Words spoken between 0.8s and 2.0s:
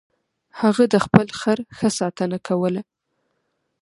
د خپل خر ښه